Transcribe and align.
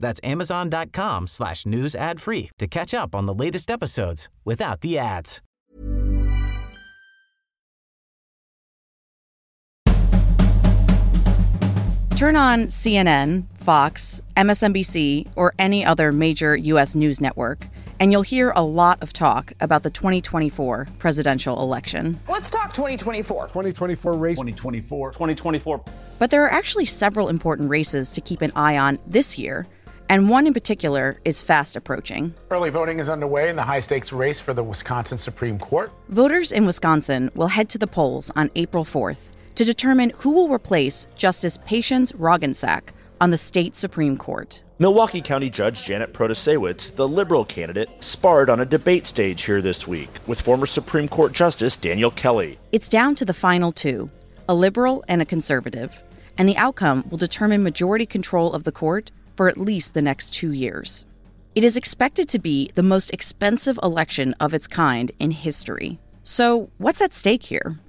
That's 0.00 0.20
amazon.com 0.24 1.28
slash 1.28 1.64
news 1.66 1.94
ad 1.94 2.20
free 2.20 2.50
to 2.58 2.66
catch 2.66 2.92
up 2.92 3.14
on 3.14 3.26
the 3.26 3.34
latest 3.34 3.70
episodes 3.70 4.28
without 4.44 4.80
the 4.80 4.98
ads. 4.98 5.40
Turn 12.20 12.36
on 12.36 12.66
CNN, 12.66 13.46
Fox, 13.60 14.20
MSNBC, 14.36 15.26
or 15.36 15.54
any 15.58 15.82
other 15.86 16.12
major 16.12 16.54
U.S. 16.54 16.94
news 16.94 17.18
network, 17.18 17.66
and 17.98 18.12
you'll 18.12 18.20
hear 18.20 18.52
a 18.54 18.62
lot 18.62 19.02
of 19.02 19.14
talk 19.14 19.54
about 19.58 19.84
the 19.84 19.88
2024 19.88 20.86
presidential 20.98 21.58
election. 21.62 22.20
Let's 22.28 22.50
talk 22.50 22.74
2024. 22.74 23.44
2024 23.44 24.12
race. 24.12 24.36
2024. 24.36 25.12
2024. 25.12 25.82
But 26.18 26.30
there 26.30 26.44
are 26.44 26.52
actually 26.52 26.84
several 26.84 27.30
important 27.30 27.70
races 27.70 28.12
to 28.12 28.20
keep 28.20 28.42
an 28.42 28.52
eye 28.54 28.76
on 28.76 28.98
this 29.06 29.38
year, 29.38 29.66
and 30.10 30.28
one 30.28 30.48
in 30.48 30.52
particular 30.52 31.20
is 31.24 31.40
fast 31.40 31.76
approaching. 31.76 32.34
Early 32.50 32.68
voting 32.68 32.98
is 32.98 33.08
underway 33.08 33.48
in 33.48 33.54
the 33.54 33.62
high 33.62 33.78
stakes 33.78 34.12
race 34.12 34.40
for 34.40 34.52
the 34.52 34.64
Wisconsin 34.64 35.16
Supreme 35.16 35.56
Court. 35.56 35.92
Voters 36.08 36.50
in 36.50 36.66
Wisconsin 36.66 37.30
will 37.36 37.46
head 37.46 37.70
to 37.70 37.78
the 37.78 37.86
polls 37.86 38.28
on 38.34 38.50
April 38.56 38.84
4th 38.84 39.30
to 39.54 39.64
determine 39.64 40.10
who 40.18 40.32
will 40.32 40.52
replace 40.52 41.06
Justice 41.14 41.58
Patience 41.64 42.10
Roggensack 42.12 42.90
on 43.20 43.30
the 43.30 43.38
state 43.38 43.76
Supreme 43.76 44.16
Court. 44.16 44.64
Milwaukee 44.80 45.22
County 45.22 45.48
Judge 45.48 45.84
Janet 45.84 46.12
Protasiewicz, 46.12 46.96
the 46.96 47.06
liberal 47.06 47.44
candidate, 47.44 47.88
sparred 48.02 48.50
on 48.50 48.58
a 48.58 48.64
debate 48.64 49.06
stage 49.06 49.42
here 49.42 49.62
this 49.62 49.86
week 49.86 50.10
with 50.26 50.40
former 50.40 50.66
Supreme 50.66 51.06
Court 51.06 51.32
Justice 51.32 51.76
Daniel 51.76 52.10
Kelly. 52.10 52.58
It's 52.72 52.88
down 52.88 53.14
to 53.14 53.24
the 53.24 53.34
final 53.34 53.70
two 53.70 54.10
a 54.48 54.54
liberal 54.54 55.04
and 55.06 55.22
a 55.22 55.24
conservative, 55.24 56.02
and 56.36 56.48
the 56.48 56.56
outcome 56.56 57.04
will 57.10 57.18
determine 57.18 57.62
majority 57.62 58.06
control 58.06 58.52
of 58.52 58.64
the 58.64 58.72
court 58.72 59.12
for 59.40 59.48
at 59.48 59.56
least 59.56 59.94
the 59.94 60.02
next 60.02 60.34
two 60.34 60.52
years. 60.52 61.06
It 61.54 61.64
is 61.64 61.74
expected 61.74 62.28
to 62.28 62.38
be 62.38 62.70
the 62.74 62.82
most 62.82 63.10
expensive 63.10 63.80
election 63.82 64.34
of 64.38 64.52
its 64.52 64.66
kind 64.66 65.10
in 65.18 65.30
history. 65.30 65.98
So, 66.24 66.68
what's 66.76 67.00
at 67.00 67.14
stake 67.14 67.44
here? 67.44 67.80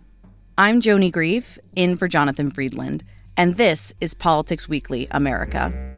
I'm 0.57 0.81
Joni 0.81 1.11
Grieve, 1.11 1.59
in 1.75 1.97
for 1.97 2.07
Jonathan 2.07 2.51
Freedland, 2.51 3.03
and 3.35 3.57
this 3.57 3.93
is 3.99 4.13
Politics 4.13 4.69
Weekly 4.69 5.09
America. 5.11 5.97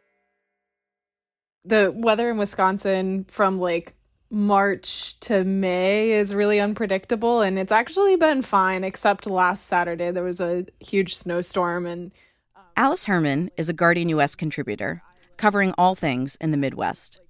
The 1.64 1.92
weather 1.94 2.32
in 2.32 2.38
Wisconsin 2.38 3.24
from 3.30 3.60
like 3.60 3.94
March 4.30 5.20
to 5.20 5.44
May 5.44 6.10
is 6.10 6.34
really 6.34 6.58
unpredictable, 6.58 7.42
and 7.42 7.60
it's 7.60 7.70
actually 7.70 8.16
been 8.16 8.42
fine, 8.42 8.82
except 8.82 9.24
last 9.30 9.66
Saturday 9.66 10.10
there 10.10 10.24
was 10.24 10.40
a 10.40 10.66
huge 10.80 11.14
snowstorm. 11.14 11.86
And 11.86 12.10
um, 12.56 12.64
Alice 12.76 13.04
Herman 13.04 13.52
is 13.56 13.68
a 13.68 13.72
Guardian 13.72 14.08
US 14.08 14.34
contributor, 14.34 15.00
covering 15.36 15.72
all 15.76 15.94
things 15.94 16.36
in 16.40 16.50
the 16.50 16.56
Midwest. 16.56 17.20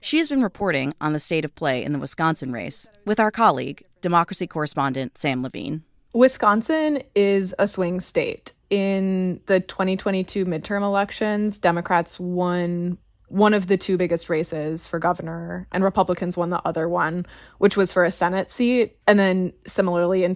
She 0.00 0.18
has 0.18 0.28
been 0.28 0.42
reporting 0.42 0.92
on 1.00 1.12
the 1.14 1.18
state 1.18 1.44
of 1.44 1.54
play 1.54 1.82
in 1.82 1.92
the 1.92 1.98
Wisconsin 1.98 2.52
race 2.52 2.86
with 3.04 3.18
our 3.18 3.30
colleague, 3.30 3.84
democracy 4.02 4.46
correspondent 4.46 5.16
Sam 5.16 5.42
Levine. 5.42 5.82
Wisconsin 6.12 7.02
is 7.14 7.54
a 7.58 7.66
swing 7.66 8.00
state. 8.00 8.52
In 8.70 9.40
the 9.46 9.60
2022 9.60 10.44
midterm 10.44 10.82
elections, 10.82 11.58
Democrats 11.58 12.20
won 12.20 12.98
one 13.28 13.54
of 13.54 13.66
the 13.66 13.76
two 13.76 13.96
biggest 13.96 14.28
races 14.28 14.86
for 14.86 14.98
governor, 14.98 15.66
and 15.72 15.82
Republicans 15.82 16.36
won 16.36 16.50
the 16.50 16.60
other 16.64 16.88
one, 16.88 17.26
which 17.58 17.76
was 17.76 17.92
for 17.92 18.04
a 18.04 18.10
Senate 18.10 18.50
seat. 18.50 18.96
And 19.06 19.18
then 19.18 19.52
similarly, 19.66 20.22
in 20.22 20.34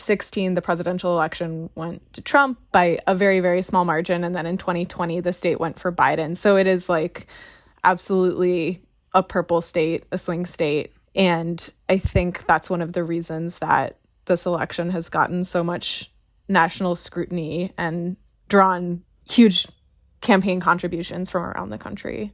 2016, 0.00 0.54
the 0.54 0.62
presidential 0.62 1.12
election 1.12 1.70
went 1.74 2.12
to 2.14 2.22
Trump 2.22 2.58
by 2.72 2.98
a 3.06 3.14
very, 3.14 3.40
very 3.40 3.62
small 3.62 3.84
margin. 3.84 4.24
And 4.24 4.34
then 4.34 4.46
in 4.46 4.56
2020, 4.56 5.20
the 5.20 5.32
state 5.32 5.60
went 5.60 5.78
for 5.78 5.92
Biden. 5.92 6.36
So 6.36 6.56
it 6.56 6.66
is 6.66 6.88
like 6.88 7.26
absolutely 7.84 8.82
a 9.12 9.22
purple 9.22 9.60
state, 9.60 10.04
a 10.10 10.18
swing 10.18 10.46
state. 10.46 10.92
And 11.14 11.72
I 11.88 11.98
think 11.98 12.46
that's 12.46 12.70
one 12.70 12.82
of 12.82 12.92
the 12.92 13.04
reasons 13.04 13.58
that 13.58 13.98
this 14.24 14.46
election 14.46 14.90
has 14.90 15.08
gotten 15.08 15.44
so 15.44 15.62
much 15.62 16.10
national 16.48 16.96
scrutiny 16.96 17.72
and 17.76 18.16
drawn 18.48 19.02
huge 19.28 19.66
campaign 20.20 20.60
contributions 20.60 21.30
from 21.30 21.44
around 21.44 21.70
the 21.70 21.78
country. 21.78 22.32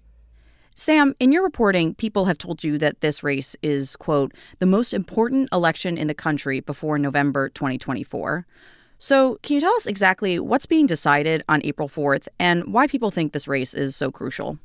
Sam, 0.78 1.14
in 1.18 1.32
your 1.32 1.42
reporting, 1.42 1.94
people 1.94 2.26
have 2.26 2.36
told 2.36 2.62
you 2.62 2.76
that 2.76 3.00
this 3.00 3.22
race 3.22 3.56
is, 3.62 3.96
quote, 3.96 4.34
the 4.58 4.66
most 4.66 4.92
important 4.92 5.48
election 5.50 5.96
in 5.96 6.06
the 6.06 6.12
country 6.12 6.60
before 6.60 6.98
November 6.98 7.48
2024. 7.48 8.46
So, 8.98 9.38
can 9.42 9.54
you 9.54 9.60
tell 9.62 9.72
us 9.72 9.86
exactly 9.86 10.38
what's 10.38 10.66
being 10.66 10.84
decided 10.84 11.42
on 11.48 11.62
April 11.64 11.88
4th 11.88 12.28
and 12.38 12.74
why 12.74 12.86
people 12.88 13.10
think 13.10 13.32
this 13.32 13.48
race 13.48 13.72
is 13.72 13.96
so 13.96 14.10
crucial? 14.12 14.58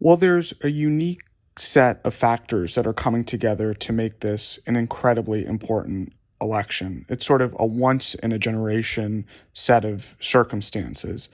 Well, 0.00 0.16
there's 0.16 0.54
a 0.62 0.70
unique 0.70 1.20
set 1.58 2.00
of 2.02 2.14
factors 2.14 2.74
that 2.74 2.86
are 2.86 2.94
coming 2.94 3.22
together 3.22 3.74
to 3.74 3.92
make 3.92 4.20
this 4.20 4.58
an 4.66 4.74
incredibly 4.74 5.44
important 5.44 6.14
election. 6.40 7.04
It's 7.10 7.26
sort 7.26 7.42
of 7.42 7.54
a 7.58 7.66
once 7.66 8.14
in 8.14 8.32
a 8.32 8.38
generation 8.38 9.26
set 9.52 9.84
of 9.84 10.16
circumstances. 10.18 11.28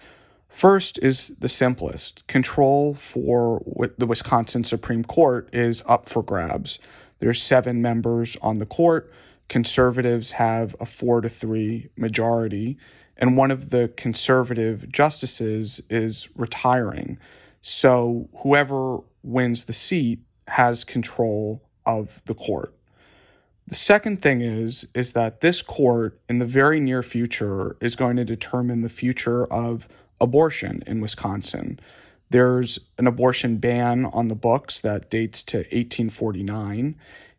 First 0.49 0.99
is 1.03 1.29
the 1.39 1.49
simplest 1.49 2.27
control 2.27 2.95
for 2.95 3.63
the 3.97 4.07
Wisconsin 4.07 4.65
Supreme 4.65 5.05
Court 5.05 5.49
is 5.53 5.83
up 5.87 6.09
for 6.09 6.23
grabs. 6.23 6.79
There's 7.21 7.41
seven 7.41 7.83
members 7.83 8.37
on 8.41 8.59
the 8.59 8.67
court. 8.67 9.13
Conservatives 9.49 10.33
have 10.33 10.75
a 10.81 10.87
four 10.87 11.21
to 11.21 11.29
three 11.29 11.91
majority, 11.97 12.79
and 13.17 13.37
one 13.37 13.51
of 13.51 13.71
the 13.71 13.93
conservative 13.97 14.91
justices 14.91 15.81
is 15.91 16.29
retiring. 16.35 17.19
So 17.61 18.29
whoever 18.39 18.99
wins 19.23 19.67
the 19.67 19.73
seat 19.73 20.21
has 20.49 20.85
control 20.85 21.63
of 21.85 22.23
the 22.25 22.35
court. 22.35 22.75
The 23.67 23.75
second 23.75 24.23
thing 24.23 24.41
is 24.41 24.89
is 24.95 25.13
that 25.13 25.41
this 25.43 25.61
court 25.61 26.19
in 26.29 26.39
the 26.39 26.47
very 26.47 26.81
near 26.81 27.03
future 27.03 27.77
is 27.81 27.97
going 27.97 28.17
to 28.17 28.25
determine 28.25 28.81
the 28.81 28.89
future 28.89 29.45
of 29.53 29.87
abortion 30.21 30.83
in 30.87 31.01
Wisconsin. 31.01 31.79
There's 32.31 32.79
an 32.99 33.07
abortion 33.07 33.57
ban 33.57 34.05
on 34.07 34.29
the 34.29 34.35
books 34.35 34.81
that 34.83 35.11
dates 35.11 35.43
to 35.45 35.59
1849, 35.59 36.97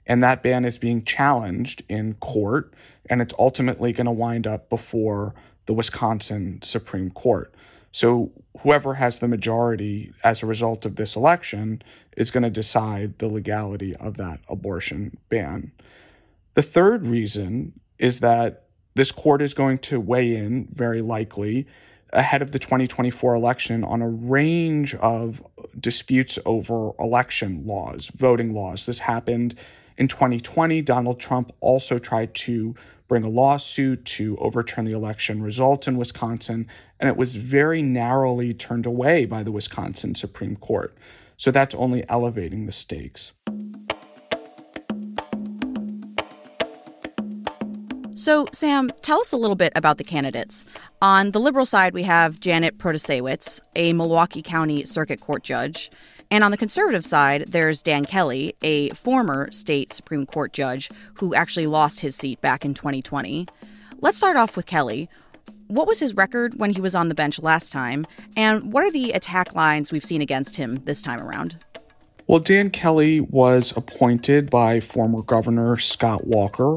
and 0.08 0.24
that 0.24 0.42
ban 0.42 0.66
is 0.66 0.80
being 0.80 1.04
challenged 1.04 1.84
in 1.88 2.16
court, 2.16 2.74
and 3.10 3.22
it's 3.22 3.34
ultimately 3.38 3.92
going 3.92 4.06
to 4.06 4.12
wind 4.12 4.48
up 4.48 4.70
before 4.70 5.36
the 5.68 5.74
Wisconsin 5.74 6.62
Supreme 6.64 7.12
Court. 7.12 7.54
So, 7.92 8.32
whoever 8.62 8.96
has 8.96 9.20
the 9.20 9.28
majority 9.28 10.12
as 10.24 10.42
a 10.42 10.48
result 10.48 10.86
of 10.86 10.96
this 10.96 11.16
election 11.16 11.82
is 12.18 12.32
going 12.32 12.44
to 12.44 12.50
decide 12.50 13.20
the 13.20 13.28
legality 13.28 13.96
of 13.96 14.18
that 14.18 14.42
abortion 14.50 15.18
ban. 15.30 15.72
The 16.56 16.62
third 16.62 17.08
reason 17.08 17.80
is 17.98 18.20
that 18.20 18.66
this 18.96 19.12
court 19.12 19.42
is 19.42 19.54
going 19.54 19.78
to 19.80 20.00
weigh 20.00 20.36
in, 20.36 20.68
very 20.72 21.02
likely, 21.02 21.68
ahead 22.14 22.42
of 22.42 22.52
the 22.52 22.60
2024 22.60 23.36
election 23.36 23.84
on 23.84 24.02
a 24.02 24.10
range 24.10 24.96
of 24.96 25.42
disputes 25.80 26.40
over 26.46 26.92
election 27.00 27.66
laws, 27.66 28.10
voting 28.16 28.54
laws. 28.54 28.86
This 28.86 29.00
happened 29.00 29.56
in 29.98 30.08
2020. 30.08 30.82
Donald 30.82 31.20
Trump 31.20 31.52
also 31.60 31.98
tried 31.98 32.34
to 32.34 32.76
bring 33.08 33.24
a 33.24 33.30
lawsuit 33.30 34.06
to 34.06 34.38
overturn 34.38 34.86
the 34.86 34.92
election 34.92 35.42
results 35.42 35.88
in 35.88 35.98
Wisconsin, 35.98 36.68
and 37.00 37.10
it 37.10 37.18
was 37.18 37.36
very 37.36 37.82
narrowly 37.82 38.54
turned 38.54 38.86
away 38.86 39.26
by 39.26 39.42
the 39.42 39.52
Wisconsin 39.52 40.14
Supreme 40.14 40.56
Court. 40.56 40.96
So 41.36 41.52
that's 41.52 41.74
only 41.76 42.08
elevating 42.10 42.66
the 42.66 42.72
stakes. 42.72 43.34
So, 48.20 48.48
Sam, 48.52 48.92
tell 49.00 49.22
us 49.22 49.32
a 49.32 49.38
little 49.38 49.56
bit 49.56 49.72
about 49.78 49.98
the 49.98 50.04
candidates. 50.04 50.66
On 51.02 51.32
the 51.32 51.40
liberal 51.40 51.66
side, 51.66 51.94
we 51.94 52.04
have 52.04 52.42
Janet 52.42 52.78
Protasiewicz, 52.78 53.62
a 53.78 53.94
Milwaukee 53.94 54.42
County 54.42 54.84
Circuit 54.84 55.22
Court 55.22 55.42
judge. 55.42 55.90
And 56.30 56.44
on 56.44 56.52
the 56.52 56.58
conservative 56.58 57.06
side, 57.06 57.46
there's 57.48 57.82
Dan 57.82 58.04
Kelly, 58.04 58.56
a 58.62 58.90
former 58.90 59.50
state 59.54 59.94
Supreme 59.94 60.26
Court 60.26 60.52
judge 60.52 60.90
who 61.14 61.34
actually 61.34 61.66
lost 61.66 62.02
his 62.02 62.14
seat 62.14 62.42
back 62.42 62.66
in 62.66 62.74
2020. 62.74 63.48
Let's 64.02 64.18
start 64.18 64.36
off 64.36 64.58
with 64.58 64.66
Kelly. 64.66 65.08
What 65.68 65.88
was 65.88 66.02
his 66.02 66.14
record 66.14 66.60
when 66.60 66.72
he 66.72 66.82
was 66.82 66.96
on 66.96 67.08
the 67.08 67.16
bench 67.16 67.40
last 67.40 67.72
time? 67.72 68.06
And 68.36 68.74
what 68.74 68.84
are 68.84 68.92
the 68.92 69.12
attack 69.12 69.56
lines 69.56 69.94
we've 69.94 70.04
seen 70.04 70.22
against 70.22 70.58
him 70.58 70.76
this 70.84 71.02
time 71.02 71.22
around? 71.22 71.58
Well, 72.28 72.40
Dan 72.40 72.70
Kelly 72.70 73.22
was 73.22 73.72
appointed 73.78 74.50
by 74.50 74.82
former 74.82 75.22
Governor 75.22 75.78
Scott 75.78 76.28
Walker. 76.28 76.76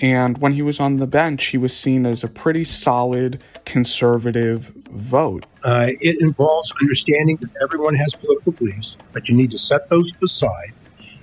And 0.00 0.38
when 0.38 0.52
he 0.54 0.62
was 0.62 0.80
on 0.80 0.96
the 0.96 1.06
bench, 1.06 1.46
he 1.46 1.58
was 1.58 1.76
seen 1.76 2.04
as 2.04 2.24
a 2.24 2.28
pretty 2.28 2.64
solid 2.64 3.40
conservative 3.64 4.72
vote. 4.90 5.46
Uh, 5.64 5.88
it 6.00 6.20
involves 6.20 6.72
understanding 6.80 7.36
that 7.36 7.50
everyone 7.62 7.94
has 7.94 8.14
political 8.14 8.52
beliefs, 8.52 8.96
but 9.12 9.28
you 9.28 9.36
need 9.36 9.50
to 9.52 9.58
set 9.58 9.88
those 9.88 10.10
aside 10.22 10.72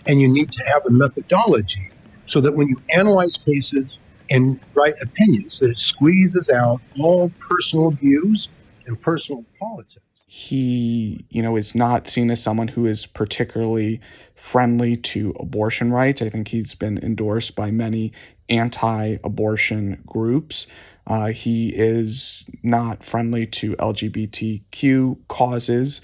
and 0.08 0.22
you 0.22 0.28
need 0.28 0.52
to 0.52 0.64
have 0.66 0.86
a 0.86 0.90
methodology 0.90 1.92
so 2.26 2.42
that 2.42 2.54
when 2.54 2.68
you 2.68 2.82
analyze 2.94 3.38
cases 3.38 4.00
and 4.30 4.60
write 4.74 4.96
opinions, 5.02 5.60
that 5.60 5.70
it 5.70 5.78
squeezes 5.78 6.50
out 6.50 6.82
all 7.00 7.30
personal 7.40 7.92
views 7.92 8.48
and 8.86 9.00
personal 9.02 9.44
politics. 9.60 10.06
He, 10.26 11.26
you 11.30 11.42
know, 11.42 11.58
is 11.58 11.76
not 11.76 12.08
seen 12.08 12.32
as 12.32 12.42
someone 12.42 12.70
who 12.70 12.86
is 12.86 13.06
particularly 13.06 14.00
friendly 14.34 14.96
to 14.96 15.36
abortion 15.38 15.92
rights. 15.92 16.22
I 16.22 16.30
think 16.30 16.48
he's 16.48 16.74
been 16.74 16.98
endorsed 17.00 17.54
by 17.54 17.70
many 17.70 18.14
anti-abortion 18.52 20.04
groups. 20.06 20.68
Uh, 21.08 21.28
he 21.28 21.70
is 21.70 22.46
not 22.62 23.04
friendly 23.04 23.48
to 23.48 23.76
LGBTQ 23.78 25.18
causes. 25.28 26.02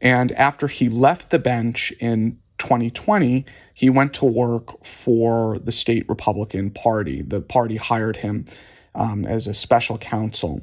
And 0.00 0.32
after 0.32 0.66
he 0.66 0.88
left 0.88 1.30
the 1.30 1.38
bench 1.38 1.92
in 2.00 2.38
2020, 2.58 3.44
he 3.74 3.90
went 3.90 4.14
to 4.14 4.24
work 4.24 4.84
for 4.84 5.58
the 5.58 5.72
state 5.72 6.08
Republican 6.08 6.70
Party. 6.70 7.22
The 7.22 7.40
party 7.40 7.76
hired 7.76 8.16
him 8.16 8.46
um, 8.94 9.26
as 9.26 9.46
a 9.46 9.54
special 9.54 9.98
counsel. 9.98 10.60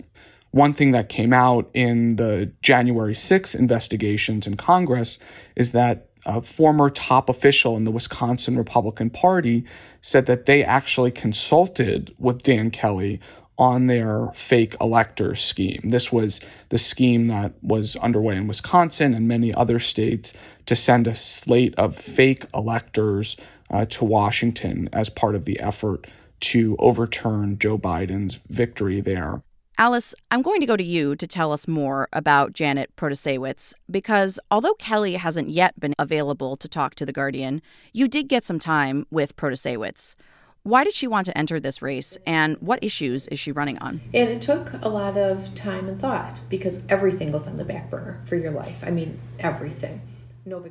One 0.52 0.74
thing 0.74 0.92
that 0.92 1.10
came 1.10 1.34
out 1.34 1.70
in 1.74 2.16
the 2.16 2.52
January 2.62 3.14
6 3.14 3.54
investigations 3.54 4.48
in 4.48 4.56
Congress 4.56 5.20
is 5.56 5.72
that 5.72 6.08
a 6.28 6.42
former 6.42 6.90
top 6.90 7.30
official 7.30 7.76
in 7.78 7.86
the 7.86 7.92
Wisconsin 7.92 8.58
Republican 8.58 9.10
Party 9.10 9.64
said 10.02 10.26
that 10.26 10.46
they 10.46 10.64
actually 10.64 11.10
consulted 11.10 12.14
with 12.20 12.44
Dan 12.44 12.70
Kelly 12.70 13.20
on 13.58 13.88
their 13.88 14.28
fake 14.34 14.76
elector 14.80 15.34
scheme. 15.34 15.82
This 15.86 16.12
was 16.12 16.40
the 16.70 16.78
scheme 16.78 17.28
that 17.28 17.54
was 17.64 17.96
underway 17.96 18.36
in 18.36 18.48
Wisconsin 18.48 19.16
and 19.16 19.28
many 19.28 19.54
other 19.54 19.80
states 19.80 20.34
to 20.68 20.76
send 20.76 21.08
a 21.08 21.16
slate 21.16 21.74
of 21.76 21.96
fake 21.96 22.46
electors 22.54 23.36
uh, 23.72 23.86
to 23.86 24.06
Washington 24.06 24.90
as 24.94 25.10
part 25.10 25.34
of 25.34 25.46
the 25.46 25.60
effort 25.60 26.06
to 26.40 26.76
overturn 26.78 27.58
Joe 27.58 27.80
Biden's 27.80 28.40
victory 28.48 29.02
there. 29.02 29.42
Alice, 29.80 30.16
I'm 30.32 30.42
going 30.42 30.60
to 30.60 30.66
go 30.66 30.76
to 30.76 30.84
you 30.84 31.16
to 31.16 31.28
tell 31.28 31.52
us 31.52 31.68
more 31.68 32.08
about 32.12 32.54
Janet 32.54 32.96
Protasiewicz 32.96 33.76
because 33.92 34.40
although 34.50 34.74
Kelly 34.74 35.14
hasn't 35.14 35.50
yet 35.50 35.80
been 35.80 35.94
available 36.00 36.58
to 36.58 36.68
talk 36.68 36.96
to 36.96 37.06
The 37.06 37.14
Guardian, 37.14 37.62
you 37.94 38.08
did 38.08 38.28
get 38.28 38.44
some 38.44 38.58
time 38.58 39.06
with 39.12 39.36
Protasiewicz. 39.36 40.16
Why 40.64 40.84
did 40.84 40.94
she 40.94 41.06
want 41.06 41.26
to 41.28 41.38
enter 41.38 41.60
this 41.60 41.84
race, 41.84 42.18
and 42.26 42.58
what 42.58 42.84
issues 42.84 43.28
is 43.28 43.40
she 43.40 43.52
running 43.52 43.78
on? 43.78 44.02
And 44.16 44.30
it 44.30 44.42
took 44.42 44.74
a 44.82 44.90
lot 44.90 45.16
of 45.16 45.54
time 45.54 45.88
and 45.88 46.02
thought 46.02 46.40
because 46.50 46.82
everything 46.90 47.32
goes 47.32 47.48
on 47.48 47.58
the 47.58 47.64
back 47.64 47.92
burner 47.92 48.20
for 48.26 48.36
your 48.36 48.52
life. 48.52 48.84
I 48.84 48.90
mean, 48.90 49.20
everything. 49.40 50.02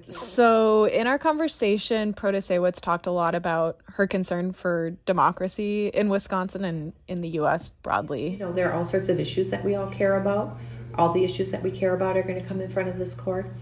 So, 0.09 0.85
in 0.85 1.07
our 1.07 1.19
conversation, 1.19 2.15
Protasiewicz 2.15 2.81
talked 2.81 3.07
a 3.07 3.11
lot 3.11 3.35
about 3.35 3.79
her 3.95 4.07
concern 4.07 4.53
for 4.53 4.91
democracy 5.05 5.89
in 5.89 6.09
Wisconsin 6.09 6.65
and 6.65 6.93
in 7.09 7.21
the 7.21 7.29
U.S. 7.31 7.71
broadly. 7.71 8.31
You 8.31 8.39
know, 8.39 8.53
there 8.53 8.71
are 8.71 8.75
all 8.75 8.85
sorts 8.85 9.09
of 9.09 9.21
issues 9.21 9.51
that 9.51 9.65
we 9.65 9.75
all 9.75 9.89
care 9.89 10.17
about. 10.21 10.59
All 10.95 11.13
the 11.13 11.25
issues 11.25 11.51
that 11.51 11.63
we 11.63 11.71
care 11.71 11.95
about 11.95 12.17
are 12.17 12.23
going 12.23 12.41
to 12.41 12.47
come 12.47 12.61
in 12.61 12.71
front 12.71 12.89
of 12.89 12.99
this 12.99 13.13
court, 13.15 13.53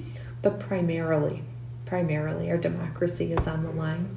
but 0.41 0.61
primarily, 0.61 1.43
primarily, 1.85 2.51
our 2.51 2.59
democracy 2.59 3.33
is 3.33 3.47
on 3.47 3.65
the 3.65 3.71
line 3.71 4.09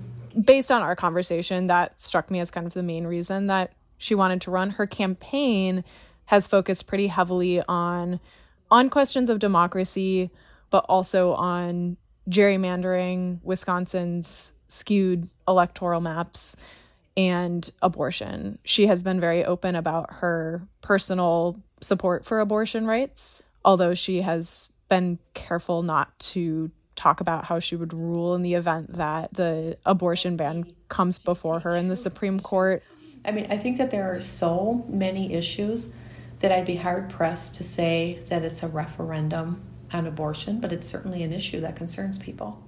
based 0.44 0.72
on 0.72 0.82
our 0.82 0.96
conversation, 0.96 1.68
that 1.68 2.00
struck 2.00 2.30
me 2.30 2.40
as 2.40 2.52
kind 2.52 2.68
of 2.68 2.74
the 2.74 2.84
main 2.84 3.08
reason 3.08 3.48
that 3.48 3.74
she 3.98 4.16
wanted 4.16 4.42
to 4.42 4.52
run. 4.52 4.72
Her 4.72 4.86
campaign 4.86 5.84
has 6.26 6.48
focused 6.48 6.88
pretty 6.88 7.08
heavily 7.08 7.62
on 7.68 8.20
on 8.70 8.90
questions 8.90 9.30
of 9.30 9.40
democracy, 9.40 10.30
but 10.70 10.86
also 10.90 11.34
on 11.34 11.98
gerrymandering, 12.30 13.40
Wisconsin's 13.44 14.54
skewed 14.68 15.30
electoral 15.48 16.02
maps, 16.02 16.56
and 17.16 17.72
abortion. 17.82 18.60
She 18.64 18.88
has 18.88 19.02
been 19.02 19.20
very 19.20 19.44
open 19.44 19.76
about 19.76 20.16
her 20.16 20.68
personal 20.82 21.60
support 21.82 22.26
for 22.26 22.40
abortion 22.40 22.86
rights, 22.86 23.42
although 23.66 23.94
she 23.94 24.22
has 24.22 24.72
been 24.90 25.20
careful 25.34 25.82
not 25.82 26.18
to 26.20 26.72
talk 26.96 27.22
about 27.22 27.46
how 27.46 27.60
she 27.60 27.76
would 27.76 27.94
rule 27.94 28.36
in 28.36 28.42
the 28.42 28.54
event 28.54 28.94
that 28.94 29.34
the 29.34 29.78
abortion 29.86 30.38
ban 30.38 30.66
comes 30.90 31.20
before 31.20 31.60
her 31.60 31.76
in 31.76 31.88
the 31.88 31.98
Supreme 31.98 32.40
Court. 32.40 32.84
I 33.26 33.32
mean, 33.32 33.48
I 33.50 33.58
think 33.58 33.78
that 33.78 33.92
there 33.92 34.14
are 34.14 34.22
so 34.22 34.86
many 34.88 35.34
issues 35.34 35.90
that 36.40 36.52
I'd 36.52 36.66
be 36.66 36.76
hard 36.76 37.10
pressed 37.10 37.56
to 37.56 37.64
say 37.64 38.20
that 38.30 38.44
it's 38.44 38.64
a 38.64 38.68
referendum 38.68 39.62
on 39.94 40.08
abortion, 40.08 40.60
but 40.60 40.72
it's 40.72 40.88
certainly 40.88 41.24
an 41.24 41.34
issue 41.34 41.60
that 41.62 41.76
concerns 41.76 42.18
people. 42.18 42.64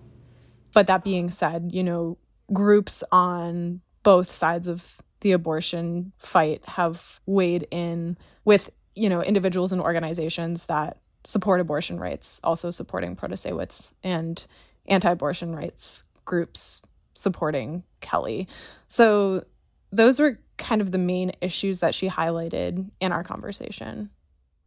But 0.73 0.87
that 0.87 1.03
being 1.03 1.31
said, 1.31 1.71
you 1.73 1.83
know, 1.83 2.17
groups 2.53 3.03
on 3.11 3.81
both 4.03 4.31
sides 4.31 4.67
of 4.67 5.01
the 5.21 5.31
abortion 5.31 6.13
fight 6.17 6.63
have 6.65 7.19
weighed 7.25 7.67
in 7.71 8.17
with, 8.45 8.69
you 8.95 9.09
know, 9.09 9.21
individuals 9.21 9.71
and 9.71 9.81
organizations 9.81 10.67
that 10.67 10.97
support 11.25 11.59
abortion 11.59 11.99
rights, 11.99 12.39
also 12.43 12.71
supporting 12.71 13.15
Protasiewicz 13.15 13.91
and 14.03 14.45
anti-abortion 14.87 15.55
rights 15.55 16.03
groups 16.25 16.81
supporting 17.13 17.83
Kelly. 17.99 18.47
So 18.87 19.43
those 19.91 20.19
were 20.19 20.39
kind 20.57 20.81
of 20.81 20.91
the 20.91 20.97
main 20.97 21.33
issues 21.41 21.79
that 21.81 21.93
she 21.93 22.07
highlighted 22.07 22.89
in 22.99 23.11
our 23.11 23.23
conversation. 23.23 24.09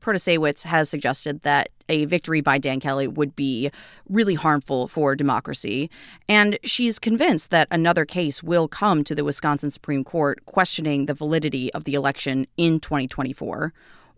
Protasiewicz 0.02 0.64
has 0.64 0.90
suggested 0.90 1.42
that 1.42 1.70
a 1.88 2.04
victory 2.06 2.40
by 2.40 2.58
Dan 2.58 2.80
Kelly 2.80 3.06
would 3.06 3.36
be 3.36 3.70
really 4.08 4.34
harmful 4.34 4.88
for 4.88 5.14
democracy. 5.14 5.90
And 6.28 6.58
she's 6.64 6.98
convinced 6.98 7.50
that 7.50 7.68
another 7.70 8.04
case 8.04 8.42
will 8.42 8.68
come 8.68 9.04
to 9.04 9.14
the 9.14 9.24
Wisconsin 9.24 9.70
Supreme 9.70 10.04
Court 10.04 10.44
questioning 10.46 11.06
the 11.06 11.14
validity 11.14 11.72
of 11.72 11.84
the 11.84 11.94
election 11.94 12.46
in 12.56 12.80
2024. 12.80 13.72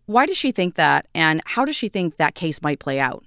Why 0.06 0.26
does 0.26 0.36
she 0.36 0.52
think 0.52 0.74
that, 0.74 1.06
and 1.14 1.40
how 1.46 1.64
does 1.64 1.76
she 1.76 1.88
think 1.88 2.16
that 2.16 2.34
case 2.34 2.60
might 2.62 2.78
play 2.78 3.00
out? 3.00 3.24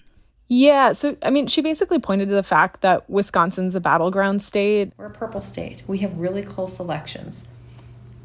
Yeah, 0.47 0.93
so 0.93 1.17
I 1.23 1.29
mean, 1.29 1.47
she 1.47 1.61
basically 1.61 1.99
pointed 1.99 2.29
to 2.29 2.35
the 2.35 2.43
fact 2.43 2.81
that 2.81 3.09
Wisconsin's 3.09 3.75
a 3.75 3.81
battleground 3.81 4.41
state. 4.41 4.93
We're 4.95 5.07
a 5.07 5.11
purple 5.11 5.41
state. 5.41 5.83
We 5.87 5.97
have 5.99 6.17
really 6.17 6.41
close 6.41 6.79
elections. 6.79 7.47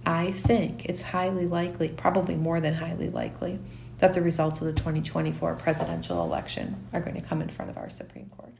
I 0.06 0.30
think 0.32 0.84
it's 0.84 1.02
highly 1.02 1.46
likely, 1.46 1.88
probably 1.88 2.34
more 2.36 2.60
than 2.60 2.74
highly 2.74 3.08
likely, 3.08 3.58
that 4.02 4.14
the 4.14 4.20
results 4.20 4.60
of 4.60 4.66
the 4.66 4.72
2024 4.72 5.54
presidential 5.54 6.24
election 6.24 6.88
are 6.92 7.00
going 7.00 7.14
to 7.14 7.22
come 7.22 7.40
in 7.40 7.48
front 7.48 7.70
of 7.70 7.78
our 7.78 7.88
Supreme 7.88 8.28
Court. 8.36 8.52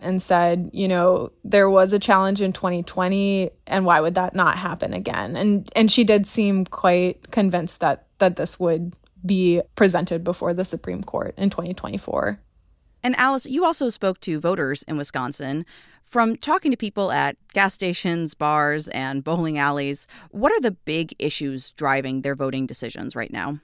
And 0.00 0.22
said, 0.22 0.70
you 0.72 0.86
know, 0.86 1.32
there 1.42 1.68
was 1.68 1.92
a 1.92 1.98
challenge 1.98 2.40
in 2.40 2.52
2020, 2.52 3.50
and 3.66 3.84
why 3.84 4.00
would 4.00 4.14
that 4.14 4.36
not 4.36 4.56
happen 4.56 4.92
again? 4.92 5.34
And 5.34 5.68
and 5.74 5.90
she 5.90 6.04
did 6.04 6.26
seem 6.26 6.64
quite 6.66 7.30
convinced 7.30 7.80
that 7.80 8.06
that 8.18 8.36
this 8.36 8.60
would 8.60 8.94
be 9.26 9.62
presented 9.74 10.22
before 10.22 10.54
the 10.54 10.64
Supreme 10.64 11.02
Court 11.02 11.34
in 11.36 11.50
2024. 11.50 12.38
And 13.02 13.16
Alice, 13.16 13.46
you 13.46 13.64
also 13.64 13.88
spoke 13.88 14.20
to 14.20 14.38
voters 14.38 14.84
in 14.84 14.96
Wisconsin. 14.96 15.66
From 16.04 16.36
talking 16.36 16.70
to 16.70 16.76
people 16.76 17.10
at 17.10 17.36
gas 17.52 17.74
stations, 17.74 18.34
bars, 18.34 18.88
and 18.88 19.24
bowling 19.24 19.58
alleys, 19.58 20.06
what 20.30 20.52
are 20.52 20.60
the 20.60 20.70
big 20.70 21.14
issues 21.18 21.70
driving 21.72 22.22
their 22.22 22.34
voting 22.34 22.66
decisions 22.66 23.16
right 23.16 23.32
now? 23.32 23.58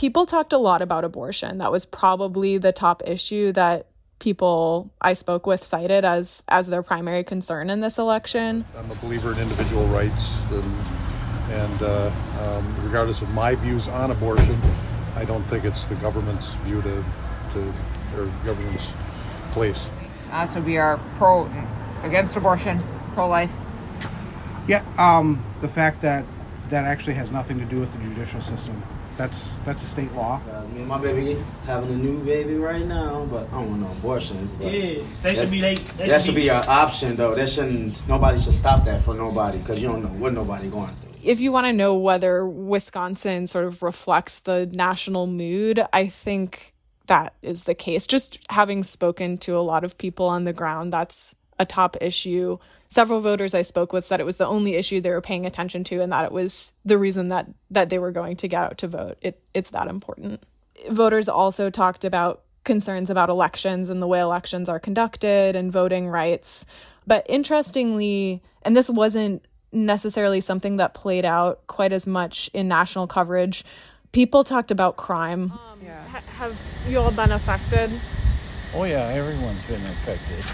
People 0.00 0.24
talked 0.24 0.54
a 0.54 0.56
lot 0.56 0.80
about 0.80 1.04
abortion. 1.04 1.58
That 1.58 1.70
was 1.70 1.84
probably 1.84 2.56
the 2.56 2.72
top 2.72 3.02
issue 3.04 3.52
that 3.52 3.88
people 4.18 4.90
I 4.98 5.12
spoke 5.12 5.46
with 5.46 5.62
cited 5.62 6.06
as 6.06 6.42
as 6.48 6.68
their 6.68 6.82
primary 6.82 7.22
concern 7.22 7.68
in 7.68 7.80
this 7.80 7.98
election. 7.98 8.64
I'm 8.78 8.90
a 8.90 8.94
believer 8.94 9.32
in 9.32 9.38
individual 9.40 9.84
rights, 9.88 10.40
and, 10.52 10.74
and 11.50 11.82
uh, 11.82 12.10
um, 12.40 12.76
regardless 12.82 13.20
of 13.20 13.28
my 13.34 13.54
views 13.56 13.88
on 13.88 14.10
abortion, 14.10 14.58
I 15.16 15.26
don't 15.26 15.42
think 15.42 15.66
it's 15.66 15.84
the 15.84 15.96
government's 15.96 16.54
view 16.64 16.80
to, 16.80 17.04
to 17.52 17.72
or 18.16 18.24
government's 18.46 18.94
place. 19.52 19.90
Uh, 20.32 20.46
so 20.46 20.62
we 20.62 20.78
are 20.78 20.98
pro 21.16 21.46
against 22.04 22.36
abortion, 22.36 22.80
pro 23.12 23.28
life. 23.28 23.52
Yeah, 24.66 24.82
um, 24.96 25.44
the 25.60 25.68
fact 25.68 26.00
that 26.00 26.24
that 26.70 26.86
actually 26.86 27.16
has 27.16 27.30
nothing 27.30 27.58
to 27.58 27.66
do 27.66 27.78
with 27.78 27.92
the 27.92 27.98
judicial 27.98 28.40
system. 28.40 28.82
That's 29.16 29.58
that's 29.60 29.82
a 29.82 29.86
state 29.86 30.12
law. 30.12 30.40
Uh, 30.50 30.66
me 30.68 30.80
and 30.80 30.88
my 30.88 30.98
baby 30.98 31.36
having 31.66 31.90
a 31.90 31.96
new 31.96 32.18
baby 32.24 32.54
right 32.54 32.86
now, 32.86 33.26
but 33.30 33.48
I 33.48 33.50
don't 33.52 33.70
want 33.70 33.82
no 33.82 33.90
abortions. 33.90 34.52
yeah, 34.60 35.02
they 35.22 35.34
should 35.34 35.50
be. 35.50 35.60
They, 35.60 35.74
they 35.74 36.08
that 36.08 36.22
should 36.22 36.34
be, 36.34 36.42
be 36.42 36.48
an 36.48 36.64
option 36.66 37.16
though. 37.16 37.34
That 37.34 37.48
shouldn't. 37.48 38.06
Nobody 38.08 38.40
should 38.40 38.54
stop 38.54 38.84
that 38.84 39.02
for 39.02 39.14
nobody 39.14 39.58
because 39.58 39.80
you 39.80 39.88
don't 39.88 40.02
know 40.02 40.08
what 40.08 40.32
nobody 40.32 40.68
going 40.68 40.88
through 40.96 41.10
if 41.22 41.40
you 41.40 41.52
want 41.52 41.66
to 41.66 41.72
know 41.72 41.96
whether 41.98 42.46
Wisconsin 42.46 43.46
sort 43.46 43.66
of 43.66 43.82
reflects 43.82 44.40
the 44.40 44.66
national 44.72 45.26
mood, 45.26 45.84
I 45.92 46.08
think 46.08 46.74
that 47.06 47.34
is 47.42 47.64
the 47.64 47.74
case. 47.74 48.06
Just 48.06 48.38
having 48.48 48.82
spoken 48.82 49.38
to 49.38 49.56
a 49.56 49.60
lot 49.60 49.84
of 49.84 49.98
people 49.98 50.26
on 50.26 50.44
the 50.44 50.52
ground, 50.52 50.92
that's 50.92 51.34
a 51.58 51.66
top 51.66 51.96
issue. 52.00 52.58
Several 52.90 53.20
voters 53.20 53.54
I 53.54 53.62
spoke 53.62 53.92
with 53.92 54.04
said 54.04 54.20
it 54.20 54.26
was 54.26 54.36
the 54.36 54.46
only 54.46 54.74
issue 54.74 55.00
they 55.00 55.10
were 55.10 55.20
paying 55.20 55.46
attention 55.46 55.84
to 55.84 56.00
and 56.02 56.10
that 56.12 56.24
it 56.24 56.32
was 56.32 56.72
the 56.84 56.98
reason 56.98 57.28
that 57.28 57.46
that 57.70 57.88
they 57.88 57.98
were 57.98 58.10
going 58.10 58.36
to 58.36 58.48
get 58.48 58.62
out 58.62 58.78
to 58.78 58.88
vote. 58.88 59.16
It 59.20 59.40
it's 59.54 59.70
that 59.70 59.86
important. 59.86 60.42
Voters 60.90 61.28
also 61.28 61.70
talked 61.70 62.04
about 62.04 62.42
concerns 62.64 63.08
about 63.08 63.28
elections 63.28 63.88
and 63.88 64.02
the 64.02 64.06
way 64.06 64.20
elections 64.20 64.68
are 64.68 64.80
conducted 64.80 65.56
and 65.56 65.72
voting 65.72 66.08
rights. 66.08 66.66
But 67.06 67.24
interestingly, 67.28 68.42
and 68.62 68.76
this 68.76 68.90
wasn't 68.90 69.44
necessarily 69.72 70.40
something 70.40 70.76
that 70.76 70.94
played 70.94 71.24
out 71.24 71.66
quite 71.66 71.92
as 71.92 72.06
much 72.06 72.50
in 72.52 72.68
national 72.68 73.06
coverage, 73.06 73.64
people 74.12 74.44
talked 74.44 74.70
about 74.70 74.96
crime. 74.96 75.52
Um, 75.52 75.80
yeah. 75.84 76.06
ha- 76.08 76.22
have 76.36 76.58
you 76.88 76.98
all 76.98 77.10
been 77.10 77.32
affected? 77.32 77.90
Oh, 78.74 78.84
yeah, 78.84 79.08
everyone's 79.08 79.62
been 79.64 79.84
affected. 79.86 80.44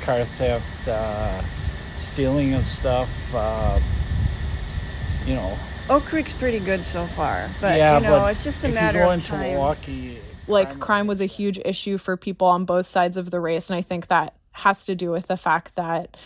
Car 0.00 0.24
theft, 0.24 0.88
uh, 0.88 1.42
stealing 1.96 2.54
of 2.54 2.64
stuff, 2.64 3.10
uh, 3.34 3.80
you 5.26 5.34
know. 5.34 5.58
Oak 5.88 6.04
Creek's 6.04 6.32
pretty 6.32 6.58
good 6.58 6.84
so 6.84 7.06
far, 7.06 7.50
but 7.60 7.76
yeah, 7.76 7.98
you 7.98 8.02
know, 8.04 8.20
but 8.20 8.30
it's 8.30 8.44
just 8.44 8.64
a 8.64 8.68
matter 8.68 8.98
you 8.98 9.04
go 9.04 9.10
of 9.10 9.14
into 9.14 9.26
time. 9.26 9.52
Milwaukee, 9.52 10.18
like 10.48 10.68
crime- 10.68 10.80
crime 10.80 11.06
was 11.06 11.20
a 11.20 11.26
huge 11.26 11.58
issue 11.64 11.98
for 11.98 12.16
people 12.16 12.46
on 12.46 12.64
both 12.64 12.86
sides 12.86 13.16
of 13.16 13.30
the 13.30 13.40
race 13.40 13.70
and 13.70 13.76
i 13.76 13.82
think 13.82 14.08
that 14.08 14.34
has 14.52 14.84
to 14.84 14.94
do 14.94 15.10
with 15.10 15.26
the 15.26 15.36
fact 15.36 15.74
that 15.76 16.16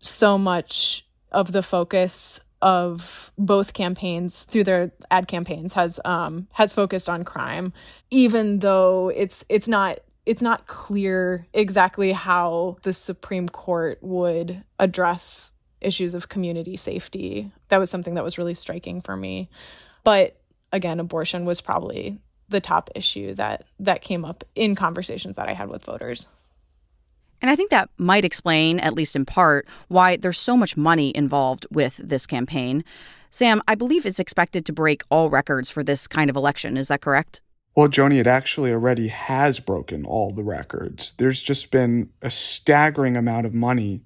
so 0.00 0.38
much 0.38 1.06
of 1.32 1.52
the 1.52 1.62
focus 1.62 2.40
of 2.62 3.32
both 3.38 3.72
campaigns 3.72 4.42
through 4.44 4.64
their 4.64 4.92
ad 5.10 5.26
campaigns 5.26 5.72
has 5.72 5.98
um 6.04 6.46
has 6.52 6.72
focused 6.72 7.08
on 7.08 7.24
crime 7.24 7.72
even 8.10 8.58
though 8.58 9.08
it's 9.14 9.44
it's 9.48 9.68
not 9.68 9.98
it's 10.26 10.42
not 10.42 10.66
clear 10.66 11.46
exactly 11.52 12.12
how 12.12 12.76
the 12.82 12.92
supreme 12.92 13.48
court 13.48 13.98
would 14.02 14.62
address 14.78 15.54
issues 15.80 16.14
of 16.14 16.28
community 16.28 16.76
safety 16.76 17.50
that 17.68 17.78
was 17.78 17.90
something 17.90 18.14
that 18.14 18.24
was 18.24 18.38
really 18.38 18.54
striking 18.54 19.00
for 19.00 19.16
me 19.16 19.48
but 20.04 20.36
again 20.72 21.00
abortion 21.00 21.44
was 21.44 21.60
probably 21.60 22.18
the 22.50 22.60
top 22.60 22.90
issue 22.94 23.34
that 23.34 23.64
that 23.78 24.02
came 24.02 24.24
up 24.24 24.44
in 24.54 24.74
conversations 24.74 25.36
that 25.36 25.48
I 25.48 25.54
had 25.54 25.70
with 25.70 25.84
voters. 25.84 26.28
And 27.40 27.50
I 27.50 27.56
think 27.56 27.70
that 27.70 27.88
might 27.96 28.26
explain, 28.26 28.80
at 28.80 28.92
least 28.92 29.16
in 29.16 29.24
part, 29.24 29.66
why 29.88 30.16
there's 30.16 30.38
so 30.38 30.58
much 30.58 30.76
money 30.76 31.10
involved 31.16 31.66
with 31.70 31.96
this 31.96 32.26
campaign. 32.26 32.84
Sam, 33.30 33.62
I 33.66 33.76
believe 33.76 34.04
it's 34.04 34.20
expected 34.20 34.66
to 34.66 34.74
break 34.74 35.02
all 35.08 35.30
records 35.30 35.70
for 35.70 35.82
this 35.82 36.06
kind 36.06 36.28
of 36.28 36.36
election. 36.36 36.76
Is 36.76 36.88
that 36.88 37.00
correct? 37.00 37.42
Well, 37.80 37.88
Joni, 37.88 38.20
it 38.20 38.26
actually 38.26 38.72
already 38.72 39.08
has 39.08 39.58
broken 39.58 40.04
all 40.04 40.32
the 40.32 40.44
records. 40.44 41.14
There's 41.16 41.42
just 41.42 41.70
been 41.70 42.10
a 42.20 42.30
staggering 42.30 43.16
amount 43.16 43.46
of 43.46 43.54
money 43.54 44.02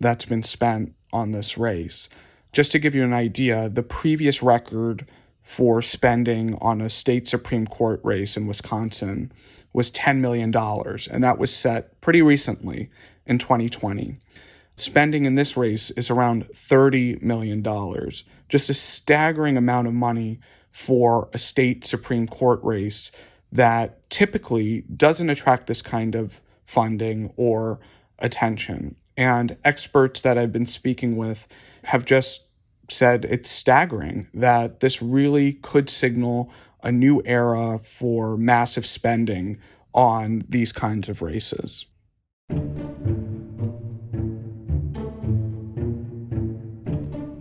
that's 0.00 0.24
been 0.24 0.42
spent 0.42 0.94
on 1.12 1.32
this 1.32 1.58
race. 1.58 2.08
Just 2.54 2.72
to 2.72 2.78
give 2.78 2.94
you 2.94 3.04
an 3.04 3.12
idea, 3.12 3.68
the 3.68 3.82
previous 3.82 4.42
record 4.42 5.06
for 5.42 5.82
spending 5.82 6.54
on 6.62 6.80
a 6.80 6.88
state 6.88 7.28
Supreme 7.28 7.66
Court 7.66 8.00
race 8.02 8.34
in 8.34 8.46
Wisconsin 8.46 9.30
was 9.74 9.90
$10 9.90 10.20
million, 10.20 10.50
and 10.56 11.22
that 11.22 11.38
was 11.38 11.54
set 11.54 12.00
pretty 12.00 12.22
recently 12.22 12.88
in 13.26 13.36
2020. 13.36 14.16
Spending 14.74 15.26
in 15.26 15.34
this 15.34 15.54
race 15.54 15.90
is 15.90 16.08
around 16.08 16.48
$30 16.54 17.20
million, 17.20 17.62
just 18.48 18.70
a 18.70 18.74
staggering 18.74 19.58
amount 19.58 19.86
of 19.86 19.92
money 19.92 20.40
for 20.70 21.28
a 21.32 21.38
state 21.38 21.84
Supreme 21.84 22.26
Court 22.26 22.60
race 22.62 23.10
that 23.50 24.08
typically 24.10 24.82
doesn't 24.82 25.30
attract 25.30 25.66
this 25.66 25.82
kind 25.82 26.14
of 26.14 26.40
funding 26.64 27.32
or 27.36 27.80
attention. 28.18 28.96
And 29.16 29.56
experts 29.64 30.20
that 30.20 30.38
I've 30.38 30.52
been 30.52 30.66
speaking 30.66 31.16
with 31.16 31.48
have 31.84 32.04
just 32.04 32.46
said 32.90 33.24
it's 33.24 33.50
staggering 33.50 34.28
that 34.32 34.80
this 34.80 35.02
really 35.02 35.54
could 35.54 35.90
signal 35.90 36.50
a 36.82 36.92
new 36.92 37.22
era 37.24 37.78
for 37.78 38.36
massive 38.36 38.86
spending 38.86 39.58
on 39.92 40.44
these 40.48 40.72
kinds 40.72 41.08
of 41.08 41.22
races. 41.22 41.86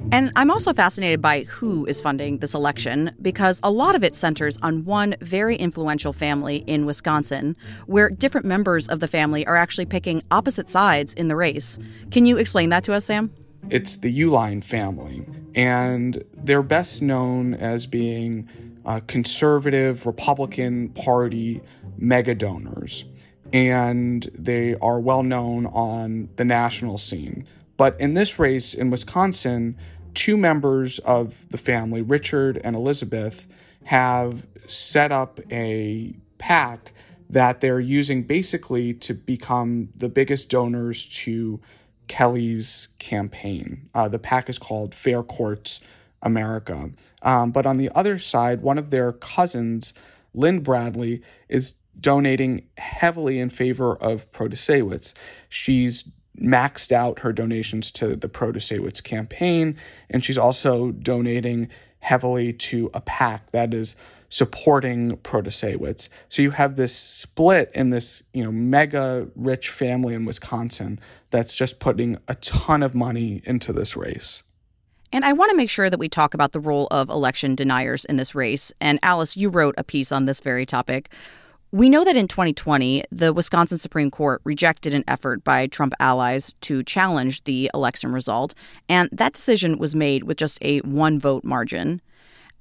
And 0.10 0.32
I'm 0.38 0.50
also 0.50 0.74
fascinated 0.74 1.22
by 1.22 1.42
who 1.44 1.86
is 1.86 2.00
funding 2.00 2.38
this 2.38 2.54
election 2.54 3.12
because 3.22 3.60
a 3.62 3.70
lot 3.70 3.94
of 3.94 4.06
it 4.06 4.16
centers 4.16 4.58
on 4.62 4.86
one 4.86 5.16
very 5.20 5.58
influential 5.58 6.14
family 6.14 6.64
in 6.66 6.86
Wisconsin, 6.86 7.58
where 7.88 8.10
different 8.10 8.46
members 8.46 8.88
of 8.88 9.02
the 9.02 9.08
family 9.10 9.46
are 9.46 9.58
actually 9.58 9.86
picking 9.86 10.24
opposite 10.32 10.70
sides 10.70 11.14
in 11.14 11.28
the 11.28 11.36
race. 11.36 11.78
Can 12.10 12.24
you 12.24 12.38
explain 12.38 12.70
that 12.70 12.86
to 12.86 12.94
us, 12.94 13.04
Sam? 13.04 13.34
It's 13.70 13.98
the 13.98 14.22
Uihlein 14.22 14.64
family, 14.64 15.26
and 15.56 16.24
they're 16.34 16.64
best 16.64 17.02
known 17.02 17.54
as 17.56 17.86
being 17.86 18.48
uh, 18.86 19.02
conservative 19.08 20.06
Republican 20.06 20.88
Party 20.90 21.60
mega 21.98 22.34
donors, 22.34 23.04
and 23.52 24.30
they 24.34 24.76
are 24.76 25.02
well 25.02 25.24
known 25.24 25.66
on 25.66 26.30
the 26.38 26.46
national 26.46 26.98
scene. 26.98 27.46
But 27.76 28.00
in 28.00 28.16
this 28.16 28.40
race 28.40 28.74
in 28.74 28.90
Wisconsin, 28.90 29.78
two 30.18 30.36
members 30.36 30.98
of 31.00 31.48
the 31.50 31.60
family, 31.60 32.02
Richard 32.02 32.60
and 32.64 32.76
Elizabeth, 32.76 33.48
have 33.84 34.48
set 34.68 35.12
up 35.12 35.40
a 35.52 36.16
PAC 36.40 36.92
that 37.30 37.62
they're 37.62 37.80
using 37.80 38.24
basically 38.24 38.96
to 38.96 39.14
become 39.14 39.90
the 39.96 40.10
biggest 40.10 40.50
donors 40.50 41.06
to 41.06 41.62
Kelly's 42.08 42.88
campaign. 42.98 43.90
Uh, 43.94 44.08
the 44.08 44.18
PAC 44.18 44.50
is 44.50 44.58
called 44.58 44.96
Fair 44.96 45.22
Courts 45.22 45.82
America. 46.24 46.90
Um, 47.22 47.52
but 47.52 47.68
on 47.68 47.78
the 47.78 47.92
other 47.94 48.18
side, 48.18 48.64
one 48.64 48.80
of 48.80 48.90
their 48.90 49.12
cousins, 49.12 49.94
Lynde 50.34 50.64
Bradley, 50.64 51.22
is 51.48 51.76
donating 52.00 52.66
heavily 52.80 53.40
in 53.40 53.52
favor 53.52 53.96
of 53.96 54.32
Protasiewicz. 54.32 55.14
She's 55.48 56.06
maxed 56.42 56.92
out 56.92 57.20
her 57.20 57.34
donations 57.34 57.92
to 57.92 58.16
the 58.16 58.30
Protasiewicz 58.30 59.04
campaign, 59.04 59.76
and 60.10 60.24
she's 60.24 60.38
also 60.38 60.92
donating 60.92 61.70
heavily 62.00 62.54
to 62.54 62.90
a 62.94 63.02
PAC 63.02 63.52
that 63.52 63.74
is 63.74 63.96
supporting 64.30 65.18
Protasiewicz. 65.18 66.10
So 66.30 66.42
you 66.42 66.52
have 66.52 66.76
this 66.76 66.96
split 66.96 67.72
in 67.74 67.90
this, 67.90 68.24
you 68.34 68.44
know, 68.44 68.52
mega 68.52 69.28
rich 69.36 69.70
family 69.70 70.14
in 70.14 70.26
Wisconsin 70.26 71.00
that's 71.30 71.54
just 71.54 71.80
putting 71.80 72.18
a 72.28 72.36
ton 72.36 72.84
of 72.84 72.94
money 72.94 73.42
into 73.46 73.72
this 73.72 73.96
race. 73.96 74.44
And 75.14 75.24
I 75.24 75.32
want 75.32 75.52
to 75.52 75.58
make 75.58 75.70
sure 75.70 75.90
that 75.90 76.00
we 76.00 76.10
talk 76.10 76.34
about 76.34 76.52
the 76.52 76.60
role 76.60 76.88
of 76.92 77.10
election 77.10 77.56
deniers 77.56 78.04
in 78.06 78.18
this 78.18 78.36
race. 78.36 78.74
And 78.82 79.00
Alice, 79.02 79.38
you 79.38 79.50
wrote 79.50 79.76
a 79.78 79.84
piece 79.84 80.12
on 80.12 80.26
this 80.26 80.42
very 80.42 80.66
topic. 80.66 81.10
We 81.74 81.90
know 81.90 82.06
that 82.06 82.16
in 82.16 82.30
2020, 82.30 83.04
the 83.12 83.34
Wisconsin 83.34 83.78
Supreme 83.78 84.10
Court 84.10 84.42
rejected 84.46 84.94
an 84.94 85.04
effort 85.06 85.44
by 85.44 85.68
Trump 85.68 85.94
allies 86.00 86.56
to 86.62 86.82
challenge 86.82 87.44
the 87.44 87.70
election 87.74 88.14
result, 88.14 88.54
and 88.88 89.10
that 89.12 89.34
decision 89.34 89.78
was 89.78 89.94
made 89.94 90.24
with 90.24 90.38
just 90.38 90.60
a 90.62 90.80
one 90.80 91.20
vote 91.20 91.44
margin. 91.44 92.02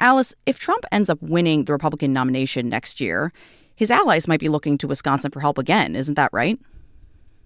Alice, 0.01 0.35
if 0.45 0.59
Trump 0.59 0.85
ends 0.91 1.09
up 1.09 1.23
winning 1.23 1.65
the 1.65 1.73
Republican 1.73 2.13
nomination 2.13 2.69
next 2.69 3.01
year, 3.01 3.33
his 3.77 3.93
allies 3.93 4.27
might 4.27 4.41
be 4.41 4.49
looking 4.49 4.77
to 4.79 4.89
Wisconsin 4.89 5.31
for 5.31 5.39
help 5.39 5.57
again, 5.57 5.95
isn't 5.95 6.17
that 6.17 6.31
right? 6.33 6.59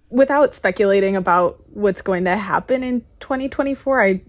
Without 0.09 0.55
speculating 0.55 1.15
about 1.15 1.63
what's 1.75 2.01
going 2.01 2.25
to 2.25 2.39
happen 2.39 2.83
in 2.83 3.03
2024, 3.21 4.03
I 4.03 4.23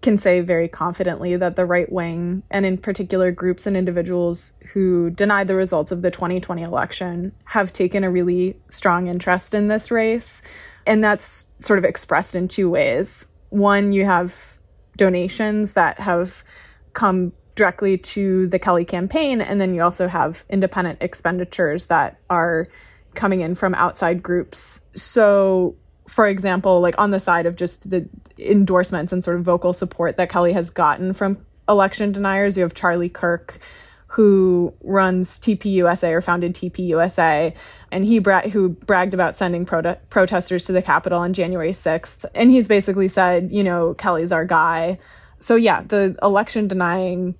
can 0.00 0.16
say 0.16 0.40
very 0.40 0.68
confidently 0.68 1.36
that 1.36 1.56
the 1.56 1.66
right 1.66 1.90
wing, 1.90 2.42
and 2.50 2.64
in 2.64 2.78
particular 2.78 3.32
groups 3.32 3.66
and 3.66 3.76
individuals 3.76 4.52
who 4.72 5.10
denied 5.10 5.48
the 5.48 5.54
results 5.54 5.90
of 5.90 6.02
the 6.02 6.10
2020 6.10 6.62
election, 6.62 7.32
have 7.44 7.72
taken 7.72 8.04
a 8.04 8.10
really 8.10 8.56
strong 8.68 9.08
interest 9.08 9.54
in 9.54 9.68
this 9.68 9.90
race. 9.90 10.42
And 10.86 11.02
that's 11.02 11.48
sort 11.58 11.78
of 11.78 11.84
expressed 11.84 12.34
in 12.34 12.48
two 12.48 12.70
ways. 12.70 13.26
One, 13.50 13.92
you 13.92 14.04
have 14.04 14.58
donations 14.96 15.74
that 15.74 15.98
have 16.00 16.44
come 16.92 17.32
directly 17.56 17.98
to 17.98 18.46
the 18.46 18.58
Kelly 18.58 18.84
campaign, 18.84 19.40
and 19.40 19.60
then 19.60 19.74
you 19.74 19.82
also 19.82 20.06
have 20.06 20.44
independent 20.48 21.02
expenditures 21.02 21.86
that 21.86 22.18
are 22.30 22.68
coming 23.14 23.40
in 23.40 23.56
from 23.56 23.74
outside 23.74 24.22
groups. 24.22 24.86
So, 24.92 25.74
for 26.08 26.26
example, 26.26 26.80
like 26.80 26.94
on 26.98 27.10
the 27.10 27.20
side 27.20 27.46
of 27.46 27.54
just 27.54 27.90
the 27.90 28.08
endorsements 28.38 29.12
and 29.12 29.22
sort 29.22 29.36
of 29.36 29.44
vocal 29.44 29.72
support 29.72 30.16
that 30.16 30.30
Kelly 30.30 30.52
has 30.52 30.70
gotten 30.70 31.12
from 31.12 31.44
election 31.68 32.12
deniers, 32.12 32.56
you 32.56 32.62
have 32.62 32.74
Charlie 32.74 33.10
Kirk, 33.10 33.60
who 34.06 34.72
runs 34.82 35.38
TPUSA 35.38 36.10
or 36.10 36.22
founded 36.22 36.54
TPUSA, 36.54 37.54
and 37.92 38.04
he 38.04 38.18
bra- 38.18 38.48
who 38.48 38.70
bragged 38.70 39.12
about 39.12 39.36
sending 39.36 39.66
prote- 39.66 39.98
protesters 40.08 40.64
to 40.64 40.72
the 40.72 40.80
Capitol 40.80 41.18
on 41.18 41.34
January 41.34 41.72
6th. 41.72 42.24
And 42.34 42.50
he's 42.50 42.68
basically 42.68 43.08
said, 43.08 43.50
you 43.52 43.62
know, 43.62 43.92
Kelly's 43.94 44.32
our 44.32 44.46
guy. 44.46 44.98
So, 45.40 45.56
yeah, 45.56 45.82
the 45.82 46.16
election 46.22 46.68
denying 46.68 47.34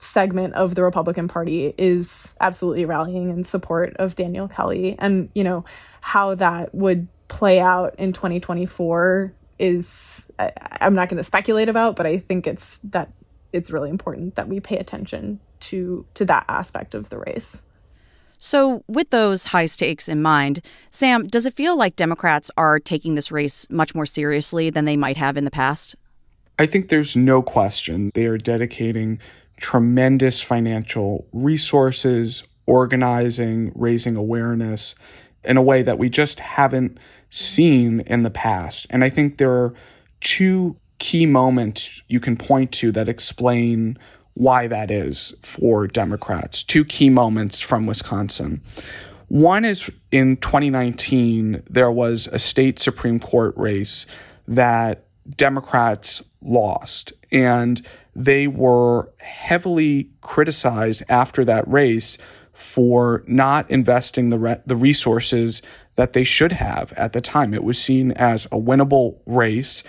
segment 0.00 0.54
of 0.54 0.74
the 0.74 0.82
Republican 0.82 1.28
Party 1.28 1.72
is 1.78 2.36
absolutely 2.40 2.84
rallying 2.84 3.30
in 3.30 3.44
support 3.44 3.94
of 3.96 4.16
Daniel 4.16 4.48
Kelly. 4.48 4.96
And, 4.98 5.30
you 5.34 5.44
know, 5.44 5.64
how 6.00 6.34
that 6.34 6.74
would 6.74 7.06
play 7.28 7.60
out 7.60 7.94
in 7.98 8.12
2024 8.12 9.32
is 9.58 10.30
I, 10.38 10.52
I'm 10.80 10.94
not 10.94 11.08
going 11.08 11.18
to 11.18 11.24
speculate 11.24 11.68
about, 11.68 11.96
but 11.96 12.06
I 12.06 12.18
think 12.18 12.46
it's 12.46 12.78
that 12.78 13.10
it's 13.52 13.70
really 13.70 13.90
important 13.90 14.34
that 14.34 14.48
we 14.48 14.60
pay 14.60 14.76
attention 14.76 15.40
to 15.60 16.06
to 16.14 16.24
that 16.26 16.44
aspect 16.48 16.94
of 16.94 17.08
the 17.08 17.18
race. 17.18 17.62
So, 18.40 18.84
with 18.86 19.10
those 19.10 19.46
high 19.46 19.66
stakes 19.66 20.08
in 20.08 20.22
mind, 20.22 20.60
Sam, 20.90 21.26
does 21.26 21.44
it 21.44 21.54
feel 21.54 21.76
like 21.76 21.96
Democrats 21.96 22.52
are 22.56 22.78
taking 22.78 23.16
this 23.16 23.32
race 23.32 23.68
much 23.68 23.96
more 23.96 24.06
seriously 24.06 24.70
than 24.70 24.84
they 24.84 24.96
might 24.96 25.16
have 25.16 25.36
in 25.36 25.44
the 25.44 25.50
past? 25.50 25.96
I 26.56 26.66
think 26.66 26.88
there's 26.88 27.16
no 27.16 27.42
question 27.42 28.10
they 28.14 28.26
are 28.26 28.38
dedicating 28.38 29.18
tremendous 29.56 30.40
financial 30.40 31.26
resources, 31.32 32.44
organizing, 32.66 33.72
raising 33.74 34.14
awareness 34.14 34.94
in 35.42 35.56
a 35.56 35.62
way 35.62 35.82
that 35.82 35.98
we 35.98 36.08
just 36.08 36.38
haven't 36.38 36.98
seen 37.30 38.00
in 38.00 38.22
the 38.22 38.30
past. 38.30 38.86
And 38.90 39.04
I 39.04 39.10
think 39.10 39.38
there 39.38 39.52
are 39.52 39.74
two 40.20 40.76
key 40.98 41.26
moments 41.26 42.02
you 42.08 42.20
can 42.20 42.36
point 42.36 42.72
to 42.72 42.90
that 42.92 43.08
explain 43.08 43.98
why 44.34 44.66
that 44.68 44.90
is 44.90 45.34
for 45.42 45.86
Democrats. 45.86 46.62
Two 46.62 46.84
key 46.84 47.10
moments 47.10 47.60
from 47.60 47.86
Wisconsin. 47.86 48.62
One 49.28 49.64
is 49.64 49.90
in 50.10 50.36
2019, 50.36 51.62
there 51.68 51.90
was 51.90 52.28
a 52.28 52.38
state 52.38 52.78
Supreme 52.78 53.20
Court 53.20 53.54
race 53.56 54.06
that 54.46 55.04
Democrats 55.36 56.22
lost. 56.40 57.12
And 57.30 57.84
they 58.16 58.46
were 58.46 59.12
heavily 59.18 60.10
criticized 60.20 61.02
after 61.08 61.44
that 61.44 61.68
race 61.68 62.16
for 62.52 63.22
not 63.26 63.70
investing 63.70 64.30
the, 64.30 64.38
re- 64.38 64.62
the 64.66 64.76
resources 64.76 65.62
that 65.98 66.12
they 66.12 66.22
should 66.22 66.52
have 66.52 66.92
at 66.92 67.12
the 67.12 67.20
time. 67.20 67.52
It 67.52 67.64
was 67.64 67.76
seen 67.76 68.12
as 68.12 68.46
a 68.46 68.50
winnable 68.50 69.18
race. 69.26 69.82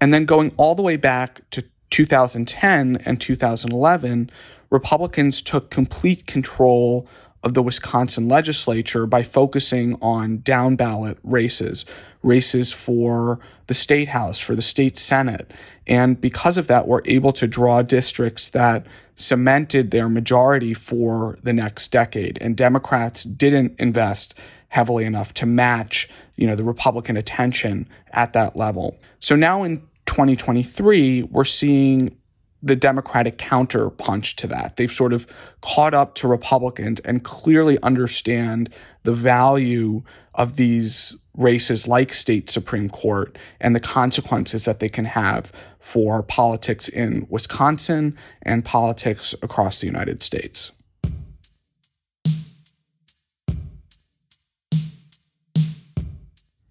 And 0.00 0.14
then 0.14 0.24
going 0.24 0.52
all 0.56 0.76
the 0.76 0.82
way 0.82 0.96
back 0.96 1.40
to 1.50 1.64
2010 1.90 2.98
and 3.04 3.20
2011, 3.20 4.30
Republicans 4.70 5.42
took 5.42 5.68
complete 5.68 6.24
control 6.24 7.08
of 7.42 7.54
the 7.54 7.64
Wisconsin 7.64 8.28
legislature 8.28 9.06
by 9.06 9.24
focusing 9.24 9.98
on 10.00 10.38
down 10.38 10.76
ballot 10.76 11.18
races, 11.24 11.84
races 12.22 12.72
for 12.72 13.40
the 13.66 13.74
state 13.74 14.08
house, 14.08 14.38
for 14.38 14.54
the 14.54 14.62
state 14.62 14.96
senate. 14.96 15.52
And 15.84 16.20
because 16.20 16.56
of 16.56 16.68
that, 16.68 16.86
we're 16.86 17.02
able 17.06 17.32
to 17.32 17.48
draw 17.48 17.82
districts 17.82 18.50
that 18.50 18.86
cemented 19.16 19.90
their 19.90 20.08
majority 20.08 20.74
for 20.74 21.36
the 21.42 21.52
next 21.52 21.90
decade. 21.90 22.38
And 22.40 22.56
Democrats 22.56 23.24
didn't 23.24 23.80
invest 23.80 24.32
heavily 24.68 25.04
enough 25.04 25.32
to 25.34 25.46
match, 25.46 26.08
you 26.36 26.46
know, 26.46 26.56
the 26.56 26.64
Republican 26.64 27.16
attention 27.16 27.88
at 28.12 28.32
that 28.32 28.56
level. 28.56 28.98
So 29.20 29.36
now 29.36 29.62
in 29.62 29.78
2023, 30.06 31.24
we're 31.24 31.44
seeing 31.44 32.16
the 32.62 32.76
Democratic 32.76 33.36
counterpunch 33.36 34.34
to 34.36 34.46
that. 34.48 34.76
They've 34.76 34.90
sort 34.90 35.12
of 35.12 35.26
caught 35.60 35.94
up 35.94 36.14
to 36.16 36.28
Republicans 36.28 37.00
and 37.00 37.22
clearly 37.22 37.78
understand 37.82 38.70
the 39.04 39.12
value 39.12 40.02
of 40.34 40.56
these 40.56 41.16
races 41.36 41.86
like 41.86 42.14
state 42.14 42.48
Supreme 42.48 42.88
Court 42.88 43.38
and 43.60 43.76
the 43.76 43.80
consequences 43.80 44.64
that 44.64 44.80
they 44.80 44.88
can 44.88 45.04
have 45.04 45.52
for 45.78 46.22
politics 46.22 46.88
in 46.88 47.26
Wisconsin 47.30 48.16
and 48.42 48.64
politics 48.64 49.34
across 49.42 49.80
the 49.80 49.86
United 49.86 50.22
States. 50.22 50.72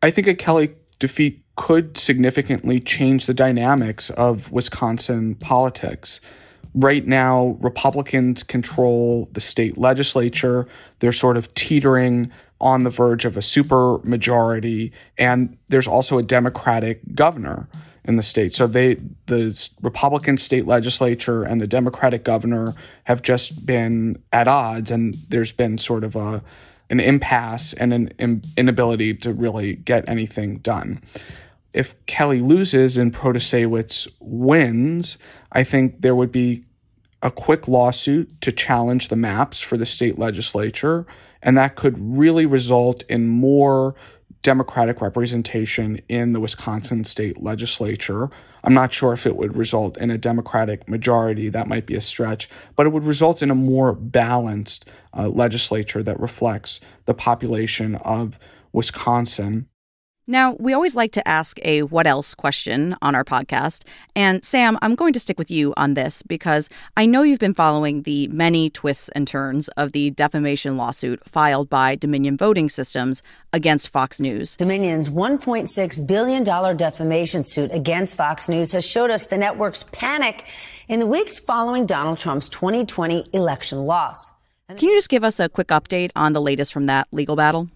I 0.05 0.11
think 0.11 0.27
a 0.27 0.35
Kelly 0.35 0.75
defeat 0.99 1.43
could 1.55 1.97
significantly 1.97 2.79
change 2.79 3.25
the 3.25 3.33
dynamics 3.33 4.11
of 4.11 4.51
Wisconsin 4.51 5.33
politics. 5.33 6.21
Right 6.75 7.07
now, 7.07 7.57
Republicans 7.59 8.43
control 8.43 9.29
the 9.31 9.41
state 9.41 9.79
legislature. 9.79 10.67
They're 10.99 11.11
sort 11.11 11.37
of 11.37 11.51
teetering 11.55 12.31
on 12.61 12.83
the 12.83 12.91
verge 12.91 13.25
of 13.25 13.35
a 13.35 13.41
super 13.41 13.97
majority, 14.03 14.91
and 15.17 15.57
there's 15.69 15.87
also 15.87 16.19
a 16.19 16.23
Democratic 16.23 17.15
governor 17.15 17.67
in 18.03 18.15
the 18.15 18.23
state. 18.23 18.53
So 18.53 18.67
they 18.67 18.99
the 19.25 19.69
Republican 19.81 20.37
state 20.37 20.67
legislature 20.67 21.41
and 21.41 21.59
the 21.59 21.65
Democratic 21.65 22.23
governor 22.23 22.75
have 23.05 23.23
just 23.23 23.65
been 23.65 24.21
at 24.31 24.47
odds 24.47 24.91
and 24.91 25.15
there's 25.29 25.51
been 25.51 25.79
sort 25.79 26.03
of 26.03 26.15
a 26.15 26.43
an 26.89 26.99
impasse 26.99 27.73
and 27.73 27.93
an 27.93 28.43
inability 28.57 29.13
to 29.13 29.33
really 29.33 29.75
get 29.75 30.07
anything 30.07 30.57
done 30.57 31.01
if 31.75 31.93
Kelly 32.05 32.39
loses 32.39 32.95
and 32.95 33.13
Protasiewicz 33.13 34.07
wins, 34.21 35.17
I 35.51 35.65
think 35.65 36.01
there 36.01 36.15
would 36.15 36.31
be 36.31 36.63
a 37.21 37.29
quick 37.29 37.67
lawsuit 37.67 38.39
to 38.41 38.53
challenge 38.53 39.09
the 39.09 39.17
maps 39.17 39.59
for 39.59 39.75
the 39.75 39.85
state 39.85 40.17
legislature, 40.17 41.05
and 41.43 41.57
that 41.57 41.75
could 41.75 41.95
really 41.99 42.45
result 42.45 43.03
in 43.09 43.27
more 43.27 43.93
Democratic 44.41 45.01
representation 45.01 45.99
in 46.07 46.31
the 46.31 46.39
Wisconsin 46.39 47.03
state 47.03 47.43
legislature. 47.43 48.29
I'm 48.65 48.73
not 48.73 48.91
sure 48.91 49.13
if 49.13 49.27
it 49.27 49.37
would 49.37 49.55
result 49.55 49.95
in 49.97 50.09
a 50.09 50.17
Democratic 50.17 50.89
majority. 50.89 51.49
That 51.49 51.67
might 51.67 51.85
be 51.85 51.93
a 51.93 52.01
stretch, 52.01 52.49
but 52.75 52.87
it 52.87 52.89
would 52.89 53.05
result 53.05 53.43
in 53.43 53.51
a 53.51 53.55
more 53.55 53.93
balanced 53.93 54.85
uh, 55.15 55.29
legislature 55.29 56.01
that 56.01 56.19
reflects 56.19 56.79
the 57.05 57.13
population 57.13 57.95
of 57.97 58.39
Wisconsin. 58.73 59.67
Now, 60.27 60.55
we 60.59 60.73
always 60.73 60.95
like 60.95 61.11
to 61.11 61.27
ask 61.27 61.59
a 61.63 61.83
what 61.83 62.07
else 62.07 62.33
question 62.33 62.95
on 62.99 63.13
our 63.13 63.23
podcast. 63.23 63.83
And 64.15 64.43
Sam, 64.43 64.75
I'm 64.81 64.95
going 64.95 65.13
to 65.13 65.19
stick 65.19 65.37
with 65.37 65.51
you 65.51 65.73
on 65.77 65.93
this 65.93 66.23
because 66.23 66.67
I 66.97 67.05
know 67.05 67.21
you've 67.21 67.39
been 67.39 67.53
following 67.53 68.01
the 68.01 68.27
many 68.29 68.71
twists 68.71 69.09
and 69.09 69.27
turns 69.27 69.67
of 69.69 69.91
the 69.91 70.09
defamation 70.09 70.77
lawsuit 70.77 71.21
filed 71.29 71.69
by 71.69 71.93
Dominion 71.93 72.37
Voting 72.37 72.69
Systems 72.69 73.21
against 73.53 73.89
Fox 73.89 74.19
News. 74.19 74.55
Dominion's 74.55 75.09
$1.6 75.09 76.07
billion 76.07 76.43
defamation 76.75 77.43
suit 77.43 77.71
against 77.71 78.15
Fox 78.15 78.49
News 78.49 78.71
has 78.71 78.83
showed 78.83 79.11
us 79.11 79.27
the 79.27 79.37
network's 79.37 79.83
panic 79.91 80.47
in 80.87 80.99
the 80.99 81.07
weeks 81.07 81.37
following 81.37 81.85
Donald 81.85 82.17
Trump's 82.17 82.49
2020 82.49 83.25
election 83.31 83.77
loss. 83.79 84.31
Can 84.69 84.89
you 84.89 84.95
just 84.95 85.09
give 85.09 85.23
us 85.23 85.39
a 85.39 85.47
quick 85.47 85.67
update 85.67 86.09
on 86.15 86.33
the 86.33 86.41
latest 86.41 86.73
from 86.73 86.85
that 86.85 87.07
legal 87.11 87.35
battle? 87.35 87.69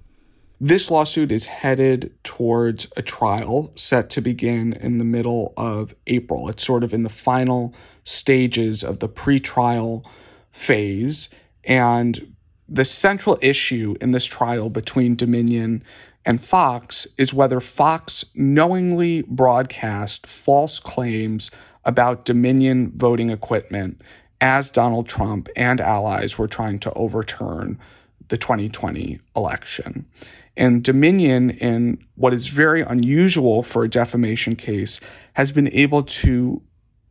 This 0.61 0.91
lawsuit 0.91 1.31
is 1.31 1.45
headed 1.45 2.13
towards 2.25 2.87
a 2.97 3.01
trial 3.01 3.71
set 3.75 4.09
to 4.09 4.21
begin 4.21 4.73
in 4.73 4.97
the 4.97 5.05
middle 5.05 5.53
of 5.55 5.95
April. 6.07 6.49
It's 6.49 6.65
sort 6.65 6.83
of 6.83 6.93
in 6.93 7.03
the 7.03 7.09
final 7.09 7.73
stages 8.03 8.83
of 8.83 8.99
the 8.99 9.07
pretrial 9.07 10.05
phase. 10.51 11.29
And 11.63 12.35
the 12.67 12.83
central 12.83 13.37
issue 13.41 13.95
in 14.01 14.11
this 14.11 14.25
trial 14.25 14.69
between 14.69 15.15
Dominion 15.15 15.81
and 16.25 16.43
Fox 16.43 17.07
is 17.17 17.33
whether 17.33 17.61
Fox 17.61 18.25
knowingly 18.35 19.21
broadcast 19.21 20.27
false 20.27 20.77
claims 20.79 21.51
about 21.85 22.25
Dominion 22.25 22.91
voting 22.91 23.29
equipment 23.29 24.01
as 24.41 24.71
Donald 24.71 25.07
Trump 25.07 25.47
and 25.55 25.79
allies 25.79 26.37
were 26.37 26.47
trying 26.49 26.79
to 26.79 26.91
overturn 26.93 27.79
the 28.29 28.37
2020 28.37 29.19
election. 29.35 30.05
And 30.55 30.83
Dominion, 30.83 31.51
in 31.51 32.03
what 32.15 32.33
is 32.33 32.47
very 32.47 32.81
unusual 32.81 33.63
for 33.63 33.83
a 33.83 33.89
defamation 33.89 34.55
case, 34.55 34.99
has 35.33 35.51
been 35.51 35.71
able 35.73 36.03
to 36.03 36.61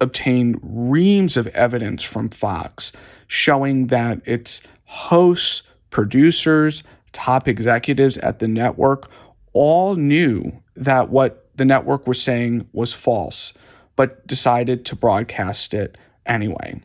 obtain 0.00 0.58
reams 0.62 1.36
of 1.36 1.46
evidence 1.48 2.02
from 2.02 2.28
Fox 2.28 2.92
showing 3.26 3.88
that 3.88 4.20
its 4.26 4.62
hosts, 4.84 5.62
producers, 5.90 6.82
top 7.12 7.48
executives 7.48 8.16
at 8.18 8.38
the 8.38 8.48
network 8.48 9.10
all 9.52 9.96
knew 9.96 10.62
that 10.76 11.08
what 11.08 11.48
the 11.56 11.64
network 11.64 12.06
was 12.06 12.22
saying 12.22 12.68
was 12.72 12.94
false, 12.94 13.52
but 13.96 14.26
decided 14.26 14.84
to 14.84 14.94
broadcast 14.94 15.74
it 15.74 15.98
anyway. 16.26 16.80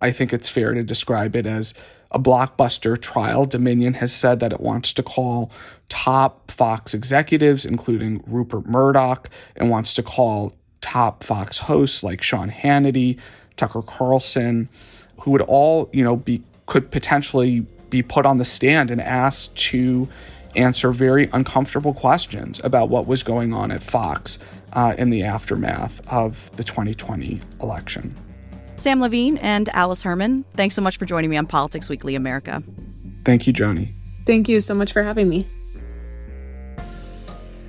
I 0.00 0.10
think 0.10 0.32
it's 0.32 0.50
fair 0.50 0.74
to 0.74 0.82
describe 0.82 1.34
it 1.34 1.46
as 1.46 1.74
a 2.10 2.18
blockbuster 2.18 3.00
trial. 3.00 3.44
Dominion 3.44 3.94
has 3.94 4.12
said 4.12 4.40
that 4.40 4.52
it 4.52 4.60
wants 4.60 4.92
to 4.94 5.02
call 5.02 5.50
top 5.88 6.50
Fox 6.50 6.94
executives, 6.94 7.64
including 7.64 8.22
Rupert 8.26 8.66
Murdoch, 8.66 9.28
and 9.56 9.70
wants 9.70 9.94
to 9.94 10.02
call 10.02 10.54
top 10.80 11.22
Fox 11.22 11.58
hosts 11.58 12.02
like 12.02 12.22
Sean 12.22 12.50
Hannity, 12.50 13.18
Tucker 13.56 13.82
Carlson, 13.82 14.68
who 15.20 15.32
would 15.32 15.42
all, 15.42 15.90
you 15.92 16.04
know, 16.04 16.16
be 16.16 16.42
could 16.66 16.90
potentially 16.90 17.60
be 17.88 18.02
put 18.02 18.26
on 18.26 18.36
the 18.36 18.44
stand 18.44 18.90
and 18.90 19.00
asked 19.00 19.56
to 19.56 20.06
answer 20.54 20.92
very 20.92 21.28
uncomfortable 21.32 21.94
questions 21.94 22.60
about 22.62 22.90
what 22.90 23.06
was 23.06 23.22
going 23.22 23.54
on 23.54 23.70
at 23.70 23.82
Fox 23.82 24.38
uh, 24.74 24.94
in 24.98 25.10
the 25.10 25.22
aftermath 25.22 26.06
of 26.12 26.54
the 26.56 26.64
2020 26.64 27.40
election. 27.62 28.14
Sam 28.78 29.00
Levine 29.00 29.38
and 29.38 29.68
Alice 29.70 30.04
Herman, 30.04 30.44
thanks 30.54 30.76
so 30.76 30.80
much 30.80 30.98
for 30.98 31.04
joining 31.04 31.30
me 31.30 31.36
on 31.36 31.46
Politics 31.46 31.88
Weekly 31.88 32.14
America. 32.14 32.62
Thank 33.24 33.48
you, 33.48 33.52
Johnny. 33.52 33.92
Thank 34.24 34.48
you 34.48 34.60
so 34.60 34.72
much 34.72 34.92
for 34.92 35.02
having 35.02 35.28
me. 35.28 35.48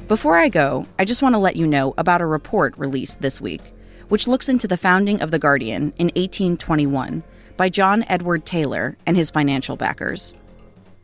Before 0.07 0.37
I 0.37 0.49
go, 0.49 0.85
I 0.99 1.05
just 1.05 1.23
want 1.23 1.33
to 1.33 1.39
let 1.39 1.55
you 1.55 1.65
know 1.65 1.95
about 1.97 2.21
a 2.21 2.27
report 2.27 2.77
released 2.77 3.21
this 3.21 3.41
week, 3.41 3.73
which 4.09 4.27
looks 4.27 4.49
into 4.49 4.67
the 4.67 4.77
founding 4.77 5.19
of 5.23 5.31
The 5.31 5.39
Guardian 5.39 5.93
in 5.97 6.07
1821 6.09 7.23
by 7.57 7.69
John 7.69 8.05
Edward 8.07 8.45
Taylor 8.45 8.95
and 9.07 9.17
his 9.17 9.31
financial 9.31 9.75
backers. 9.75 10.35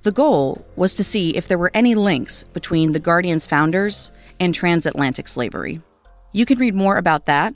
The 0.03 0.11
goal 0.11 0.63
was 0.75 0.93
to 0.95 1.03
see 1.03 1.35
if 1.35 1.47
there 1.47 1.57
were 1.57 1.71
any 1.73 1.95
links 1.95 2.43
between 2.53 2.91
The 2.91 2.99
Guardian's 2.99 3.47
founders 3.47 4.11
and 4.39 4.53
transatlantic 4.53 5.27
slavery. 5.27 5.81
You 6.31 6.45
can 6.45 6.59
read 6.59 6.75
more 6.75 6.97
about 6.97 7.25
that 7.25 7.55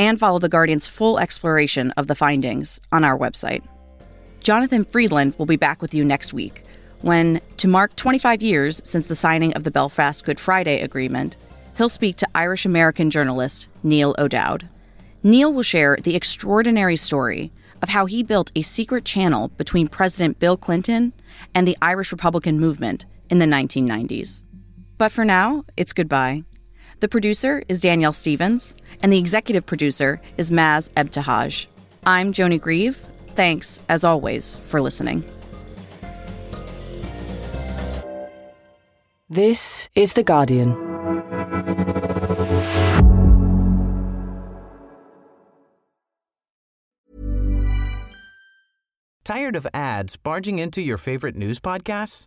and 0.00 0.18
follow 0.18 0.38
The 0.38 0.48
Guardian's 0.48 0.86
full 0.86 1.18
exploration 1.18 1.90
of 1.90 2.06
the 2.06 2.14
findings 2.14 2.80
on 2.90 3.04
our 3.04 3.18
website. 3.18 3.62
Jonathan 4.40 4.82
Freedland 4.82 5.34
will 5.36 5.44
be 5.44 5.56
back 5.56 5.82
with 5.82 5.92
you 5.92 6.06
next 6.06 6.32
week 6.32 6.64
when, 7.02 7.42
to 7.58 7.68
mark 7.68 7.94
25 7.96 8.40
years 8.40 8.80
since 8.82 9.06
the 9.06 9.14
signing 9.14 9.52
of 9.52 9.64
the 9.64 9.70
Belfast 9.70 10.24
Good 10.24 10.40
Friday 10.40 10.80
Agreement, 10.80 11.36
he'll 11.76 11.90
speak 11.90 12.16
to 12.16 12.28
Irish 12.34 12.64
American 12.64 13.10
journalist 13.10 13.68
Niall 13.82 14.14
O'Dowd. 14.18 14.66
Niall 15.22 15.52
will 15.52 15.62
share 15.62 15.98
the 16.02 16.16
extraordinary 16.16 16.96
story 16.96 17.52
of 17.82 17.90
how 17.90 18.06
he 18.06 18.22
built 18.22 18.52
a 18.56 18.62
secret 18.62 19.04
channel 19.04 19.48
between 19.48 19.86
President 19.86 20.38
Bill 20.38 20.56
Clinton 20.56 21.12
and 21.54 21.68
the 21.68 21.76
Irish 21.82 22.10
Republican 22.10 22.58
movement 22.58 23.04
in 23.28 23.38
the 23.38 23.46
1990s. 23.46 24.44
But 24.96 25.12
for 25.12 25.26
now, 25.26 25.64
it's 25.76 25.92
goodbye. 25.92 26.44
The 27.00 27.08
producer 27.08 27.62
is 27.66 27.80
Danielle 27.80 28.12
Stevens, 28.12 28.74
and 29.02 29.10
the 29.10 29.18
executive 29.18 29.64
producer 29.64 30.20
is 30.36 30.50
Maz 30.50 30.90
Ebtehaj. 30.92 31.66
I'm 32.04 32.34
Joni 32.34 32.60
Grieve. 32.60 32.98
Thanks, 33.28 33.80
as 33.88 34.04
always, 34.04 34.58
for 34.64 34.82
listening. 34.82 35.24
This 39.30 39.88
is 39.94 40.12
The 40.12 40.22
Guardian. 40.22 40.74
Tired 49.24 49.56
of 49.56 49.66
ads 49.72 50.16
barging 50.18 50.58
into 50.58 50.82
your 50.82 50.98
favorite 50.98 51.36
news 51.36 51.60
podcasts? 51.60 52.26